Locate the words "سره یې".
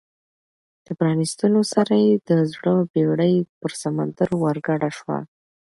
1.73-2.13